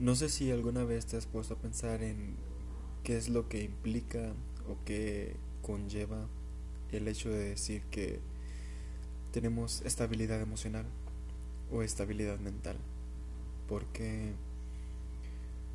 No 0.00 0.14
sé 0.14 0.30
si 0.30 0.50
alguna 0.50 0.82
vez 0.82 1.04
te 1.04 1.18
has 1.18 1.26
puesto 1.26 1.52
a 1.52 1.58
pensar 1.58 2.02
en 2.02 2.34
qué 3.04 3.18
es 3.18 3.28
lo 3.28 3.50
que 3.50 3.62
implica 3.62 4.32
o 4.66 4.82
qué 4.86 5.36
conlleva 5.60 6.26
el 6.90 7.06
hecho 7.06 7.28
de 7.28 7.50
decir 7.50 7.82
que 7.90 8.18
tenemos 9.30 9.82
estabilidad 9.82 10.40
emocional 10.40 10.86
o 11.70 11.82
estabilidad 11.82 12.38
mental. 12.38 12.78
Porque 13.68 14.32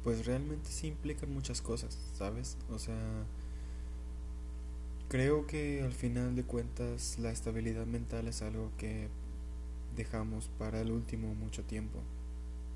pues 0.03 0.25
realmente 0.25 0.71
sí 0.71 0.87
implican 0.87 1.31
muchas 1.31 1.61
cosas, 1.61 1.95
¿sabes? 2.15 2.57
O 2.71 2.79
sea, 2.79 3.25
creo 5.07 5.45
que 5.45 5.83
al 5.83 5.93
final 5.93 6.35
de 6.35 6.43
cuentas 6.43 7.19
la 7.19 7.29
estabilidad 7.29 7.85
mental 7.85 8.27
es 8.27 8.41
algo 8.41 8.71
que 8.79 9.07
dejamos 9.95 10.49
para 10.57 10.81
el 10.81 10.91
último 10.91 11.35
mucho 11.35 11.63
tiempo. 11.63 11.99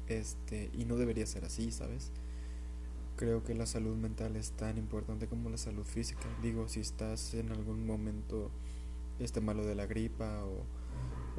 Este, 0.09 0.71
y 0.73 0.85
no 0.85 0.97
debería 0.97 1.25
ser 1.25 1.45
así, 1.45 1.71
¿sabes? 1.71 2.11
Creo 3.15 3.43
que 3.43 3.53
la 3.53 3.65
salud 3.65 3.95
mental 3.95 4.35
es 4.35 4.51
tan 4.51 4.77
importante 4.77 5.27
como 5.27 5.49
la 5.49 5.57
salud 5.57 5.83
física. 5.85 6.25
Digo, 6.41 6.67
si 6.67 6.79
estás 6.79 7.33
en 7.35 7.51
algún 7.51 7.85
momento 7.85 8.49
este 9.19 9.39
malo 9.39 9.65
de 9.65 9.75
la 9.75 9.85
gripa 9.85 10.43
o, 10.45 10.63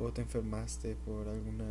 o 0.03 0.13
te 0.13 0.23
enfermaste 0.23 0.95
por 1.05 1.29
alguna 1.29 1.67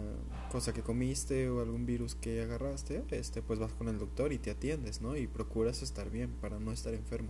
cosa 0.52 0.73
que 0.73 0.82
comiste 0.82 1.50
o 1.50 1.62
algún 1.62 1.86
virus 1.86 2.16
que 2.16 2.42
agarraste, 2.42 3.04
este 3.12 3.42
pues 3.42 3.59
vas 3.59 3.73
con 3.73 3.88
el 3.88 3.98
doctor 3.98 4.34
y 4.34 4.40
te 4.40 4.52
atiendes, 4.52 5.02
¿no? 5.02 5.16
Y 5.16 5.28
procuras 5.28 5.81
estar 5.81 6.09
bien 6.09 6.31
para 6.42 6.59
no 6.59 6.72
estar 6.72 6.94
enfermo. 6.94 7.30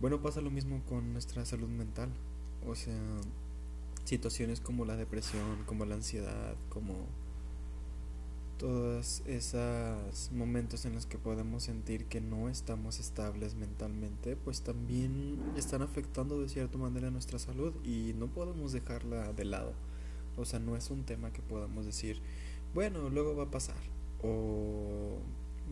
Bueno, 0.00 0.20
pasa 0.20 0.40
lo 0.40 0.50
mismo 0.50 0.82
con 0.88 1.12
nuestra 1.12 1.44
salud 1.44 1.68
mental. 1.68 2.10
O 2.66 2.74
sea, 2.74 2.98
situaciones 4.04 4.60
como 4.60 4.84
la 4.84 4.96
depresión, 4.96 5.62
como 5.66 5.84
la 5.84 5.94
ansiedad, 5.94 6.56
como 6.68 7.06
todos 8.60 9.22
esos 9.24 10.30
momentos 10.32 10.84
en 10.84 10.92
los 10.92 11.06
que 11.06 11.16
podemos 11.16 11.62
sentir 11.62 12.04
que 12.04 12.20
no 12.20 12.50
estamos 12.50 13.00
estables 13.00 13.54
mentalmente, 13.54 14.36
pues 14.36 14.60
también 14.60 15.38
están 15.56 15.80
afectando 15.80 16.38
de 16.38 16.50
cierta 16.50 16.76
manera 16.76 17.10
nuestra 17.10 17.38
salud 17.38 17.72
y 17.86 18.12
no 18.18 18.26
podemos 18.26 18.72
dejarla 18.72 19.32
de 19.32 19.46
lado. 19.46 19.72
O 20.36 20.44
sea, 20.44 20.58
no 20.58 20.76
es 20.76 20.90
un 20.90 21.04
tema 21.04 21.32
que 21.32 21.40
podamos 21.40 21.86
decir, 21.86 22.20
bueno, 22.74 23.08
luego 23.08 23.34
va 23.34 23.44
a 23.44 23.50
pasar. 23.50 23.80
O 24.22 25.16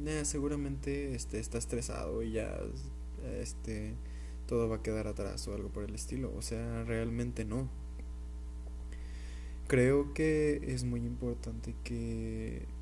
eh, 0.07 0.25
seguramente 0.25 1.15
este, 1.15 1.41
está 1.41 1.59
estresado 1.59 2.23
y 2.23 2.33
ya 2.33 2.59
este, 3.39 3.97
todo 4.47 4.67
va 4.67 4.77
a 4.77 4.83
quedar 4.83 5.09
atrás 5.09 5.47
o 5.47 5.55
algo 5.55 5.69
por 5.69 5.85
el 5.85 5.95
estilo. 5.95 6.33
O 6.35 6.41
sea, 6.41 6.85
realmente 6.85 7.45
no. 7.45 7.69
Creo 9.67 10.15
que 10.15 10.63
es 10.69 10.85
muy 10.85 11.01
importante 11.01 11.75
que 11.85 12.78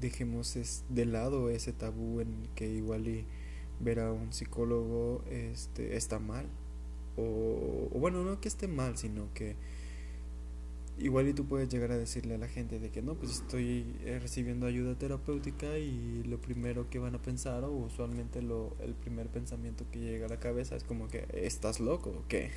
dejemos 0.00 0.56
de 0.88 1.04
lado 1.04 1.50
ese 1.50 1.72
tabú 1.72 2.20
en 2.20 2.48
que 2.54 2.68
igual 2.68 3.08
y 3.08 3.24
ver 3.80 4.00
a 4.00 4.12
un 4.12 4.32
psicólogo 4.32 5.22
este, 5.30 5.96
está 5.96 6.18
mal. 6.18 6.46
O, 7.16 7.88
bueno, 7.98 8.22
no 8.22 8.40
que 8.40 8.48
esté 8.48 8.68
mal, 8.68 8.96
sino 8.96 9.32
que 9.34 9.56
igual 10.98 11.28
y 11.28 11.32
tú 11.32 11.46
puedes 11.46 11.68
llegar 11.68 11.92
a 11.92 11.98
decirle 11.98 12.34
a 12.34 12.38
la 12.38 12.48
gente 12.48 12.78
de 12.80 12.90
que 12.90 13.02
no, 13.02 13.14
pues 13.14 13.32
estoy 13.32 13.84
eh, 14.04 14.18
recibiendo 14.20 14.66
ayuda 14.66 14.96
terapéutica 14.96 15.78
y 15.78 16.24
lo 16.24 16.40
primero 16.40 16.90
que 16.90 16.98
van 16.98 17.14
a 17.14 17.22
pensar 17.22 17.64
o 17.64 17.70
usualmente 17.70 18.42
lo, 18.42 18.76
el 18.80 18.94
primer 18.94 19.28
pensamiento 19.28 19.84
que 19.92 20.00
llega 20.00 20.26
a 20.26 20.28
la 20.28 20.40
cabeza 20.40 20.74
es 20.76 20.84
como 20.84 21.08
que 21.08 21.26
estás 21.32 21.78
loco 21.78 22.10
o 22.10 22.28
que 22.28 22.50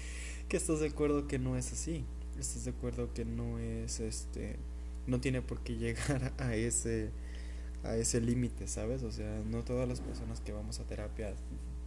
estás 0.50 0.80
de 0.80 0.88
acuerdo 0.88 1.26
que 1.26 1.38
no 1.38 1.56
es 1.56 1.72
así, 1.72 2.04
estás 2.38 2.64
de 2.64 2.70
acuerdo 2.70 3.12
que 3.12 3.24
no 3.24 3.58
es 3.58 3.98
este 3.98 4.56
no 5.08 5.20
tiene 5.20 5.42
por 5.42 5.60
qué 5.60 5.76
llegar 5.76 6.32
a 6.38 6.54
ese 6.54 7.10
a 7.84 7.96
ese 7.96 8.20
límite, 8.20 8.66
¿sabes? 8.66 9.02
O 9.02 9.12
sea, 9.12 9.42
no 9.46 9.62
todas 9.62 9.88
las 9.88 10.00
personas 10.00 10.40
que 10.40 10.52
vamos 10.52 10.80
a 10.80 10.84
terapia 10.84 11.34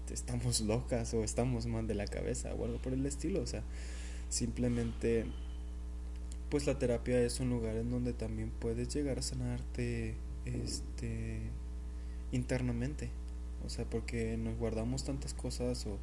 estamos 0.09 0.61
locas 0.61 1.13
o 1.13 1.23
estamos 1.23 1.65
mal 1.67 1.87
de 1.87 1.95
la 1.95 2.05
cabeza 2.05 2.53
o 2.53 2.65
algo 2.65 2.81
por 2.81 2.93
el 2.93 3.05
estilo, 3.05 3.41
o 3.41 3.45
sea, 3.45 3.63
simplemente 4.29 5.25
pues 6.49 6.67
la 6.67 6.77
terapia 6.77 7.21
es 7.21 7.39
un 7.39 7.49
lugar 7.49 7.77
en 7.77 7.89
donde 7.89 8.11
también 8.11 8.51
puedes 8.51 8.93
llegar 8.93 9.19
a 9.19 9.21
sanarte 9.21 10.15
este 10.45 11.39
internamente. 12.33 13.09
O 13.65 13.69
sea, 13.69 13.85
porque 13.85 14.35
nos 14.37 14.57
guardamos 14.57 15.05
tantas 15.05 15.33
cosas 15.33 15.85
o 15.85 15.97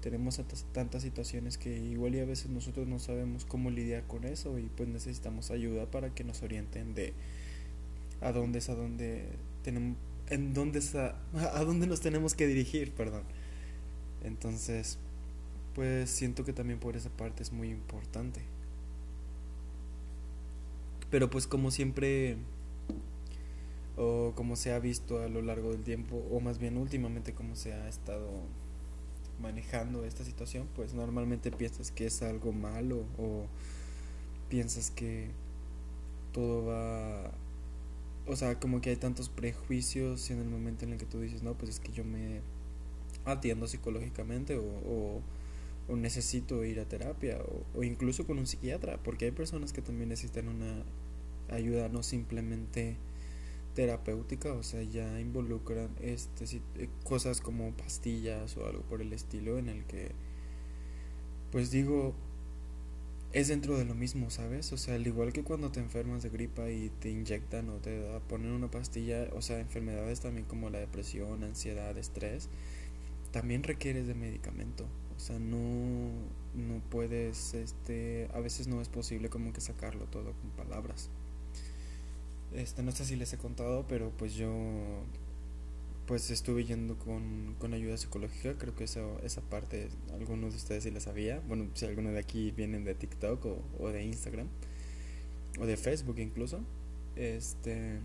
tenemos 0.00 0.40
tantas 0.72 1.02
situaciones 1.02 1.58
que 1.58 1.76
igual 1.76 2.14
y 2.14 2.20
a 2.20 2.24
veces 2.24 2.50
nosotros 2.50 2.86
no 2.86 2.98
sabemos 2.98 3.44
cómo 3.44 3.70
lidiar 3.70 4.04
con 4.06 4.24
eso 4.24 4.58
y 4.58 4.70
pues 4.76 4.88
necesitamos 4.88 5.50
ayuda 5.50 5.90
para 5.90 6.14
que 6.14 6.24
nos 6.24 6.42
orienten 6.42 6.94
de 6.94 7.14
a 8.20 8.32
dónde 8.32 8.58
es 8.58 8.68
a 8.68 8.74
dónde 8.74 9.26
tenemos 9.62 9.96
en 10.28 10.54
dónde 10.54 10.80
es 10.80 10.94
a, 10.94 11.16
a 11.54 11.64
dónde 11.64 11.86
nos 11.86 12.00
tenemos 12.00 12.34
que 12.34 12.46
dirigir, 12.46 12.92
perdón. 12.92 13.22
Entonces, 14.24 14.98
pues 15.74 16.10
siento 16.10 16.44
que 16.44 16.52
también 16.52 16.80
por 16.80 16.96
esa 16.96 17.10
parte 17.10 17.42
es 17.42 17.52
muy 17.52 17.70
importante. 17.70 18.40
Pero 21.10 21.30
pues 21.30 21.46
como 21.46 21.70
siempre 21.70 22.36
o 23.96 24.32
como 24.34 24.56
se 24.56 24.72
ha 24.72 24.78
visto 24.78 25.22
a 25.22 25.28
lo 25.28 25.42
largo 25.42 25.70
del 25.70 25.82
tiempo 25.82 26.16
o 26.30 26.40
más 26.40 26.58
bien 26.58 26.76
últimamente 26.76 27.32
como 27.32 27.56
se 27.56 27.72
ha 27.72 27.88
estado 27.88 28.28
manejando 29.40 30.04
esta 30.04 30.24
situación, 30.24 30.68
pues 30.74 30.94
normalmente 30.94 31.50
piensas 31.50 31.90
que 31.90 32.06
es 32.06 32.22
algo 32.22 32.52
malo 32.52 33.04
o 33.18 33.46
piensas 34.48 34.90
que 34.90 35.30
todo 36.32 36.66
va... 36.66 37.32
O 38.26 38.34
sea, 38.34 38.58
como 38.58 38.80
que 38.80 38.90
hay 38.90 38.96
tantos 38.96 39.28
prejuicios 39.28 40.30
en 40.30 40.40
el 40.40 40.48
momento 40.48 40.84
en 40.84 40.92
el 40.92 40.98
que 40.98 41.06
tú 41.06 41.20
dices, 41.20 41.42
no, 41.42 41.54
pues 41.54 41.70
es 41.70 41.80
que 41.80 41.92
yo 41.92 42.04
me 42.04 42.40
atiendo 43.24 43.66
psicológicamente 43.66 44.58
o, 44.58 45.20
necesito 45.88 46.64
ir 46.64 46.80
a 46.80 46.84
terapia 46.84 47.38
o, 47.74 47.84
incluso 47.84 48.26
con 48.26 48.38
un 48.38 48.46
psiquiatra, 48.46 48.98
porque 49.02 49.26
hay 49.26 49.30
personas 49.30 49.72
que 49.72 49.82
también 49.82 50.08
necesitan 50.08 50.48
una 50.48 50.82
ayuda, 51.48 51.88
no 51.88 52.02
simplemente 52.02 52.96
terapéutica, 53.76 54.54
o 54.54 54.62
sea, 54.62 54.82
ya 54.82 55.20
involucran 55.20 55.90
este 56.00 56.46
eh, 56.76 56.88
cosas 57.04 57.42
como 57.42 57.72
pastillas 57.72 58.56
o 58.56 58.66
algo 58.66 58.82
por 58.84 59.02
el 59.02 59.12
estilo 59.12 59.58
en 59.58 59.68
el 59.68 59.84
que 59.84 60.12
pues 61.52 61.70
digo 61.70 62.14
es 63.34 63.48
dentro 63.48 63.76
de 63.76 63.84
lo 63.84 63.94
mismo, 63.94 64.30
¿sabes? 64.30 64.72
O 64.72 64.78
sea, 64.78 64.94
al 64.94 65.06
igual 65.06 65.34
que 65.34 65.44
cuando 65.44 65.70
te 65.70 65.80
enfermas 65.80 66.22
de 66.22 66.30
gripa 66.30 66.70
y 66.70 66.90
te 67.00 67.10
inyectan 67.10 67.68
o 67.68 67.74
te 67.74 68.02
ponen 68.28 68.52
una 68.52 68.70
pastilla, 68.70 69.28
o 69.34 69.42
sea, 69.42 69.60
enfermedades 69.60 70.20
también 70.20 70.46
como 70.46 70.70
la 70.70 70.78
depresión, 70.78 71.44
ansiedad, 71.44 71.98
estrés, 71.98 72.48
también 73.32 73.62
requieres 73.62 74.06
de 74.06 74.14
medicamento. 74.14 74.86
O 75.16 75.20
sea, 75.20 75.38
no, 75.38 75.58
no 76.54 76.80
puedes, 76.88 77.52
este, 77.52 78.28
a 78.32 78.40
veces 78.40 78.68
no 78.68 78.80
es 78.80 78.88
posible 78.88 79.28
como 79.28 79.52
que 79.52 79.60
sacarlo 79.60 80.06
todo 80.06 80.32
con 80.32 80.50
palabras. 80.64 81.10
Este, 82.54 82.82
no 82.82 82.92
sé 82.92 83.04
si 83.04 83.16
les 83.16 83.32
he 83.32 83.38
contado, 83.38 83.86
pero 83.88 84.10
pues 84.16 84.34
yo 84.34 84.50
pues 86.06 86.30
estuve 86.30 86.64
yendo 86.64 86.96
con, 86.96 87.56
con 87.58 87.74
ayuda 87.74 87.96
psicológica, 87.96 88.54
creo 88.56 88.76
que 88.76 88.84
eso, 88.84 89.18
esa 89.24 89.40
parte 89.40 89.88
algunos 90.14 90.52
de 90.52 90.58
ustedes 90.58 90.84
sí 90.84 90.92
la 90.92 91.00
sabía, 91.00 91.42
bueno, 91.48 91.66
si 91.74 91.84
algunos 91.84 92.12
de 92.12 92.20
aquí 92.20 92.52
vienen 92.52 92.84
de 92.84 92.94
TikTok 92.94 93.44
o, 93.44 93.58
o 93.80 93.88
de 93.88 94.04
Instagram 94.04 94.46
o 95.58 95.66
de 95.66 95.76
Facebook 95.76 96.20
incluso, 96.20 96.60
este 97.16 97.98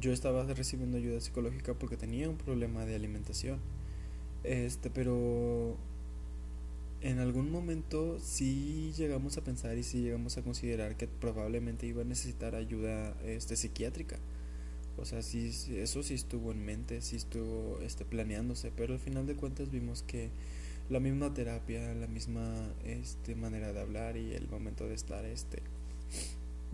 yo 0.00 0.12
estaba 0.12 0.44
recibiendo 0.44 0.98
ayuda 0.98 1.20
psicológica 1.20 1.74
porque 1.74 1.96
tenía 1.96 2.28
un 2.28 2.36
problema 2.36 2.84
de 2.84 2.94
alimentación. 2.94 3.58
Este, 4.44 4.90
pero 4.90 5.76
en 7.00 7.18
algún 7.18 7.50
momento 7.50 8.18
sí 8.20 8.92
llegamos 8.96 9.36
a 9.36 9.44
pensar 9.44 9.76
y 9.78 9.82
sí 9.82 10.02
llegamos 10.02 10.38
a 10.38 10.42
considerar 10.42 10.96
que 10.96 11.06
probablemente 11.06 11.86
iba 11.86 12.02
a 12.02 12.04
necesitar 12.04 12.54
ayuda 12.54 13.16
este, 13.24 13.56
psiquiátrica. 13.56 14.16
O 14.98 15.04
sea, 15.04 15.22
sí, 15.22 15.52
eso 15.76 16.02
sí 16.02 16.14
estuvo 16.14 16.52
en 16.52 16.64
mente, 16.64 17.02
sí 17.02 17.16
estuvo 17.16 17.78
este, 17.80 18.04
planeándose, 18.04 18.72
pero 18.74 18.94
al 18.94 19.00
final 19.00 19.26
de 19.26 19.36
cuentas 19.36 19.70
vimos 19.70 20.02
que 20.02 20.30
la 20.88 21.00
misma 21.00 21.34
terapia, 21.34 21.94
la 21.94 22.06
misma 22.06 22.54
este, 22.84 23.34
manera 23.34 23.72
de 23.72 23.80
hablar 23.80 24.16
y 24.16 24.32
el 24.32 24.48
momento 24.48 24.86
de 24.86 24.94
estar 24.94 25.24
este, 25.26 25.62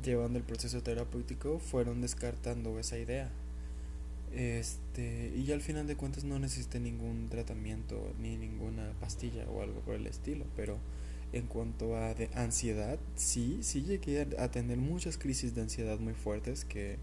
llevando 0.05 0.39
el 0.39 0.45
proceso 0.45 0.83
terapéutico 0.83 1.59
fueron 1.59 2.01
descartando 2.01 2.79
esa 2.79 2.99
idea. 2.99 3.33
Este, 4.35 5.33
y 5.37 5.53
al 5.53 5.61
final 5.61 5.87
de 5.87 5.97
cuentas 5.97 6.25
no 6.25 6.39
necesité 6.39 6.81
ningún 6.81 7.29
tratamiento 7.29 8.15
ni 8.19 8.37
ninguna 8.37 8.93
pastilla 8.99 9.45
o 9.51 9.61
algo 9.61 9.81
por 9.81 9.95
el 9.95 10.07
estilo, 10.07 10.47
pero 10.57 10.79
en 11.33 11.47
cuanto 11.47 11.97
a 11.97 12.15
de 12.15 12.31
ansiedad, 12.35 12.99
sí, 13.15 13.59
sí 13.63 13.83
llegué 13.83 14.27
a 14.39 14.51
tener 14.51 14.79
muchas 14.79 15.19
crisis 15.19 15.55
de 15.55 15.63
ansiedad 15.63 15.99
muy 15.99 16.15
fuertes 16.15 16.65
que, 16.65 16.99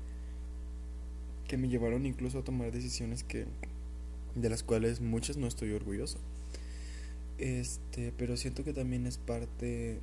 que 1.47 1.57
me 1.57 1.69
llevaron 1.69 2.05
incluso 2.05 2.39
a 2.39 2.43
tomar 2.43 2.71
decisiones 2.71 3.23
que 3.23 3.45
de 4.35 4.49
las 4.49 4.63
cuales 4.63 5.01
muchas 5.01 5.37
no 5.37 5.47
estoy 5.47 5.73
orgulloso. 5.73 6.17
Este, 7.37 8.11
pero 8.17 8.37
siento 8.37 8.63
que 8.63 8.73
también 8.73 9.07
es 9.07 9.17
parte 9.17 9.99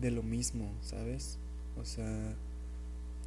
de 0.00 0.10
lo 0.10 0.22
mismo, 0.22 0.72
¿sabes? 0.82 1.38
O 1.76 1.84
sea, 1.84 2.36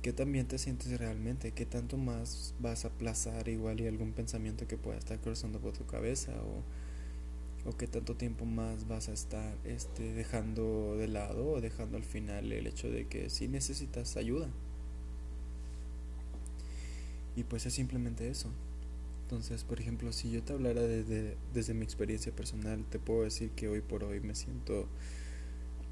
qué 0.07 0.13
también 0.13 0.48
te 0.48 0.57
sientes 0.57 0.98
realmente, 0.98 1.51
qué 1.51 1.65
tanto 1.65 1.98
más 1.98 2.54
vas 2.62 2.86
a 2.86 2.88
aplazar 2.88 3.50
igual 3.50 3.81
y 3.81 3.88
algún 3.88 4.13
pensamiento 4.13 4.65
que 4.65 4.77
pueda 4.77 4.98
estar 4.98 5.19
cruzando 5.19 5.59
por 5.59 5.74
tu 5.74 5.86
cabeza 5.86 6.31
o, 6.44 7.69
o 7.69 7.75
qué 7.75 7.88
tanto 7.88 8.15
tiempo 8.15 8.45
más 8.45 8.88
vas 8.88 9.09
a 9.09 9.12
estar 9.12 9.57
este, 9.65 10.13
dejando 10.13 10.95
de 10.95 11.09
lado 11.09 11.51
o 11.51 11.59
dejando 11.59 11.98
al 11.98 12.06
final 12.06 12.54
el 12.54 12.68
hecho 12.68 12.89
de 12.89 13.07
que 13.07 13.30
si 13.30 13.50
necesitas 13.50 14.15
ayuda. 14.15 14.48
Y 17.36 17.44
pues 17.44 17.65
es 17.65 17.74
simplemente 17.74 18.30
eso. 18.30 18.50
Entonces, 19.24 19.65
por 19.65 19.81
ejemplo, 19.81 20.13
si 20.13 20.31
yo 20.31 20.42
te 20.42 20.54
hablara 20.54 20.83
desde, 20.83 21.36
desde 21.54 21.74
mi 21.74 21.83
experiencia 21.83 22.31
personal, 22.31 22.86
te 22.89 22.98
puedo 22.98 23.24
decir 23.24 23.50
que 23.50 23.68
hoy 23.68 23.81
por 23.81 24.06
hoy 24.06 24.21
me 24.21 24.36
siento 24.36 24.88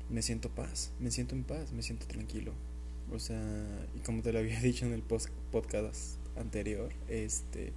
me 0.09 0.21
siento 0.21 0.47
paz, 0.51 0.94
me 1.01 1.12
siento 1.12 1.35
en 1.35 1.44
paz, 1.44 1.73
me 1.73 1.81
siento 1.81 2.07
tranquilo. 2.07 2.53
O 3.12 3.19
sea, 3.19 3.88
y 3.96 4.00
como 4.00 4.22
te 4.22 4.34
lo 4.34 4.40
había 4.40 4.60
dicho 4.62 4.86
en 4.86 4.94
el 4.94 5.02
post 5.02 5.30
podcast 5.52 6.18
anterior, 6.38 6.92
este 7.07 7.74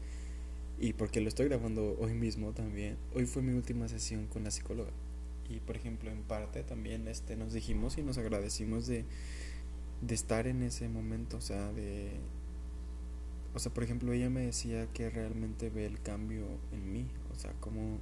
y 0.81 0.93
porque 0.93 1.21
lo 1.21 1.29
estoy 1.29 1.49
grabando 1.49 1.97
hoy 1.99 2.15
mismo 2.15 2.53
también, 2.53 2.97
hoy 3.13 3.27
fue 3.27 3.43
mi 3.43 3.53
última 3.53 3.89
sesión 3.89 4.27
con 4.27 4.45
la 4.45 4.51
psicóloga. 4.51 4.91
Y 5.49 5.61
por 5.61 5.77
ejemplo, 5.77 6.11
en 6.11 6.23
parte 6.23 6.63
también 6.63 7.09
este 7.09 7.37
nos 7.37 7.53
dijimos 7.53 7.99
y 7.99 8.03
nos 8.03 8.19
agradecimos 8.19 8.87
de 8.87 9.05
de 10.01 10.15
estar 10.15 10.47
en 10.47 10.63
ese 10.63 10.89
momento, 10.89 11.39
o 11.39 11.41
sea, 11.41 11.73
de 11.73 12.13
o 13.55 13.59
sea, 13.59 13.73
por 13.73 13.83
ejemplo, 13.83 14.13
ella 14.13 14.31
me 14.31 14.43
decía 14.43 14.87
que 14.93 15.11
realmente 15.11 15.71
ve 15.71 15.87
el 15.87 16.01
cambio 16.01 16.47
en 16.73 16.93
mí, 16.93 17.07
o 17.33 17.35
sea, 17.35 17.53
como 17.61 17.99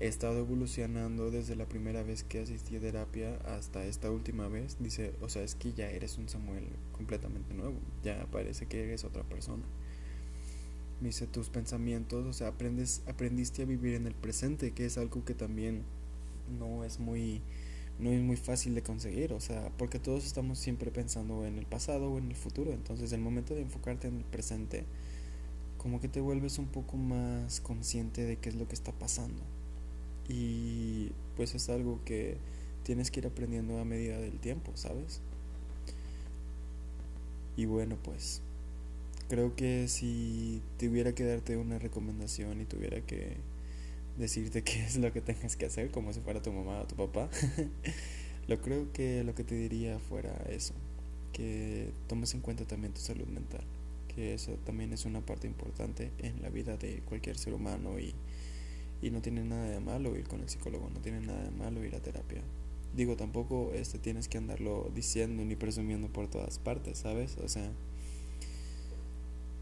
he 0.00 0.06
estado 0.06 0.38
evolucionando 0.38 1.30
desde 1.30 1.54
la 1.56 1.66
primera 1.66 2.02
vez 2.02 2.24
que 2.24 2.40
asistí 2.40 2.76
a 2.76 2.80
terapia 2.80 3.36
hasta 3.44 3.84
esta 3.84 4.10
última 4.10 4.48
vez. 4.48 4.78
Dice, 4.80 5.12
o 5.20 5.28
sea, 5.28 5.42
es 5.42 5.54
que 5.54 5.74
ya 5.74 5.90
eres 5.90 6.16
un 6.16 6.28
Samuel 6.28 6.64
completamente 6.92 7.52
nuevo, 7.54 7.74
ya 8.02 8.26
parece 8.32 8.66
que 8.66 8.82
eres 8.82 9.04
otra 9.04 9.22
persona. 9.24 9.62
Me 11.02 11.08
dice, 11.08 11.26
tus 11.26 11.50
pensamientos, 11.50 12.26
o 12.26 12.32
sea, 12.32 12.48
aprendes, 12.48 13.02
aprendiste 13.06 13.62
a 13.62 13.66
vivir 13.66 13.94
en 13.94 14.06
el 14.06 14.14
presente, 14.14 14.72
que 14.72 14.86
es 14.86 14.96
algo 14.96 15.24
que 15.24 15.34
también 15.34 15.82
no 16.58 16.84
es 16.84 16.98
muy 16.98 17.42
no 17.98 18.10
es 18.10 18.22
muy 18.22 18.36
fácil 18.36 18.74
de 18.74 18.82
conseguir, 18.82 19.34
o 19.34 19.40
sea, 19.40 19.70
porque 19.76 19.98
todos 19.98 20.24
estamos 20.24 20.58
siempre 20.58 20.90
pensando 20.90 21.44
en 21.44 21.58
el 21.58 21.66
pasado 21.66 22.10
o 22.10 22.18
en 22.18 22.30
el 22.30 22.34
futuro, 22.34 22.72
entonces 22.72 23.12
el 23.12 23.20
momento 23.20 23.54
de 23.54 23.60
enfocarte 23.60 24.08
en 24.08 24.16
el 24.16 24.24
presente, 24.24 24.86
como 25.76 26.00
que 26.00 26.08
te 26.08 26.22
vuelves 26.22 26.58
un 26.58 26.68
poco 26.68 26.96
más 26.96 27.60
consciente 27.60 28.24
de 28.24 28.38
qué 28.38 28.48
es 28.48 28.54
lo 28.54 28.66
que 28.66 28.74
está 28.74 28.92
pasando. 28.92 29.42
Y 30.30 31.10
pues 31.36 31.56
es 31.56 31.68
algo 31.68 32.00
que 32.04 32.36
tienes 32.84 33.10
que 33.10 33.18
ir 33.18 33.26
aprendiendo 33.26 33.78
a 33.78 33.84
medida 33.84 34.18
del 34.18 34.38
tiempo, 34.38 34.70
¿sabes? 34.76 35.20
Y 37.56 37.66
bueno, 37.66 37.96
pues 38.02 38.40
creo 39.28 39.56
que 39.56 39.88
si 39.88 40.62
tuviera 40.78 41.14
que 41.14 41.24
darte 41.24 41.56
una 41.56 41.78
recomendación 41.78 42.60
y 42.60 42.64
tuviera 42.64 43.00
que 43.00 43.38
decirte 44.18 44.62
qué 44.64 44.84
es 44.84 44.96
lo 44.96 45.12
que 45.12 45.20
tengas 45.20 45.56
que 45.56 45.66
hacer, 45.66 45.90
como 45.90 46.12
si 46.12 46.20
fuera 46.20 46.40
tu 46.40 46.52
mamá 46.52 46.80
o 46.80 46.86
tu 46.86 46.94
papá. 46.94 47.28
lo 48.48 48.60
creo 48.60 48.92
que 48.92 49.24
lo 49.24 49.34
que 49.34 49.42
te 49.42 49.56
diría 49.56 49.98
fuera 49.98 50.32
eso, 50.48 50.74
que 51.32 51.90
tomes 52.06 52.34
en 52.34 52.40
cuenta 52.40 52.64
también 52.66 52.92
tu 52.92 53.00
salud 53.00 53.26
mental, 53.26 53.64
que 54.14 54.34
eso 54.34 54.52
también 54.64 54.92
es 54.92 55.04
una 55.06 55.20
parte 55.20 55.48
importante 55.48 56.12
en 56.18 56.40
la 56.40 56.50
vida 56.50 56.76
de 56.76 57.00
cualquier 57.08 57.36
ser 57.36 57.54
humano 57.54 57.98
y, 57.98 58.14
y 59.02 59.10
no 59.10 59.22
tiene 59.22 59.44
nada 59.44 59.68
de 59.68 59.80
malo 59.80 60.16
ir 60.16 60.28
con 60.28 60.40
el 60.40 60.48
psicólogo, 60.48 60.90
no 60.90 61.00
tiene 61.00 61.20
nada 61.20 61.42
de 61.42 61.50
malo 61.50 61.84
ir 61.84 61.94
a 61.94 62.00
terapia. 62.00 62.42
Digo, 62.94 63.16
tampoco 63.16 63.72
este 63.72 63.98
tienes 63.98 64.28
que 64.28 64.38
andarlo 64.38 64.90
diciendo 64.94 65.44
ni 65.44 65.56
presumiendo 65.56 66.08
por 66.08 66.28
todas 66.28 66.58
partes, 66.58 66.98
¿sabes? 66.98 67.36
O 67.38 67.48
sea, 67.48 67.70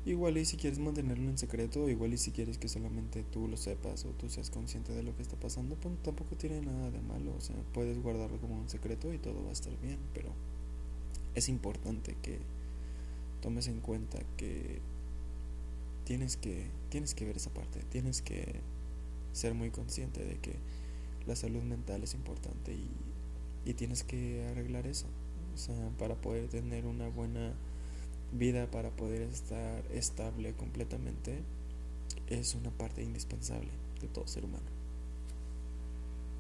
Igual 0.09 0.39
y 0.39 0.47
si 0.47 0.57
quieres 0.57 0.79
mantenerlo 0.79 1.29
en 1.29 1.37
secreto, 1.37 1.87
igual 1.91 2.15
y 2.15 2.17
si 2.17 2.31
quieres 2.31 2.57
que 2.57 2.69
solamente 2.69 3.25
tú 3.25 3.47
lo 3.47 3.59
sepas 3.59 4.07
o 4.07 4.09
tú 4.13 4.31
seas 4.31 4.49
consciente 4.49 4.95
de 4.95 5.03
lo 5.03 5.15
que 5.15 5.21
está 5.21 5.37
pasando, 5.37 5.77
pues 5.77 5.95
tampoco 6.03 6.35
tiene 6.35 6.63
nada 6.63 6.91
de 6.91 7.01
malo, 7.03 7.35
o 7.37 7.41
sea, 7.43 7.57
puedes 7.75 8.03
guardarlo 8.03 8.41
como 8.41 8.59
un 8.59 8.71
secreto 8.71 9.13
y 9.13 9.19
todo 9.19 9.43
va 9.43 9.51
a 9.51 9.53
estar 9.53 9.79
bien, 9.83 9.99
pero 10.15 10.31
es 11.35 11.51
importante 11.51 12.17
que 12.23 12.39
tomes 13.43 13.69
en 13.69 13.81
cuenta 13.81 14.19
que 14.39 14.81
tienes 16.05 16.39
que 16.39 16.71
tienes 16.89 17.15
que 17.15 17.27
ver 17.27 17.37
esa 17.37 17.51
parte, 17.51 17.81
tienes 17.91 18.23
que 18.23 18.61
ser 19.39 19.55
muy 19.55 19.71
consciente 19.71 20.25
de 20.25 20.37
que 20.39 20.57
la 21.27 21.37
salud 21.37 21.63
mental 21.63 22.03
es 22.03 22.15
importante 22.15 22.73
y, 22.73 22.91
y 23.65 23.75
tienes 23.75 24.03
que 24.03 24.47
arreglar 24.51 24.87
eso, 24.87 25.07
o 25.55 25.59
sea, 25.59 25.91
para 25.99 26.15
poder 26.15 26.49
tener 26.49 26.87
una 26.87 27.09
buena 27.09 27.55
vida 28.33 28.71
para 28.71 28.91
poder 28.91 29.23
estar 29.23 29.85
estable 29.93 30.53
completamente 30.53 31.43
es 32.27 32.55
una 32.55 32.71
parte 32.71 33.03
indispensable 33.03 33.71
de 34.01 34.09
todo 34.09 34.27
ser 34.27 34.45
humano. 34.45 34.78